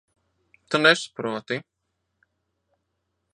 Tu 0.69 0.77
nesaproti. 0.85 1.55